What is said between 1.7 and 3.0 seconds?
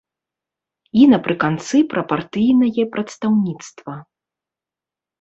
пра партыйнае